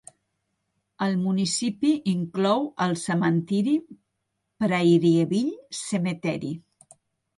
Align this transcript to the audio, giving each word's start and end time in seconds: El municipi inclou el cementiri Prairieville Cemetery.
El 1.07 1.17
municipi 1.25 1.91
inclou 2.13 2.65
el 2.87 2.97
cementiri 3.03 3.75
Prairieville 4.65 5.81
Cemetery. 5.85 6.51